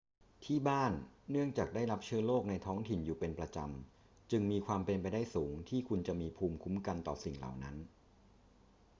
[0.45, 0.93] ที่บ้าน
[1.31, 7.75] เนื่องจากได้รับเชื้อโรคในท้องถิ่นอยู่เป็นประจำ จึงมีความเป็นไปได้สูงที่คุณจะมีภูมิคุ้มกันต่อสิ่งเหล่านั้น